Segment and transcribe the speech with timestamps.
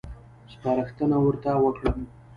[0.51, 1.99] سپارښتنه ورته وکړم.